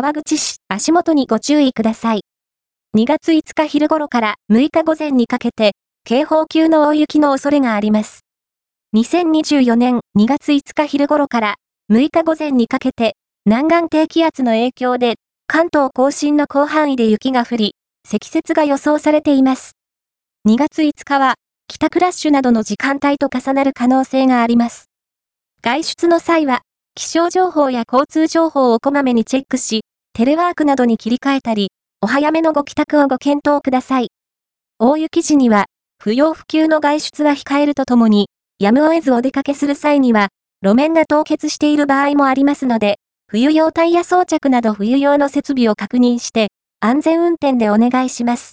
[0.00, 2.20] 川口市足元にご注意ください。
[2.96, 5.72] 2月5日昼頃から6日午前にかけて、
[6.04, 8.20] 警報級の大雪の恐れがあります。
[8.94, 11.54] 2024年2月5日昼頃から
[11.90, 15.16] 6日午前にかけて、南岸低気圧の影響で、
[15.48, 17.74] 関東甲信の広範囲で雪が降り、
[18.06, 19.72] 積雪が予想されています。
[20.46, 21.34] 2月5日は、
[21.66, 24.84] 帰宅ラッシュなどの時間帯と重なる可能性があります。
[25.60, 26.60] 外出の際は、
[26.94, 29.82] 気象情報や交通情報をこまめにチェックし、
[30.18, 34.08] テレワークなどに切り替えたり、お早めのご帰宅をご検討ください。
[34.80, 35.66] 大雪時には、
[36.02, 38.26] 不要不急の外出は控えるとともに、
[38.58, 40.30] やむを得ずお出かけする際には、
[40.60, 42.96] 路面が凍結している場合もありますので、
[43.28, 46.48] 冬用タイヤ装着など冬用の設備を確認して、
[46.80, 48.46] 安全運転でお願いします。